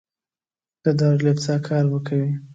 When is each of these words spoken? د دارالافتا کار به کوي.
د 0.83 0.85
دارالافتا 0.99 1.55
کار 1.67 1.85
به 1.91 1.99
کوي. 2.07 2.31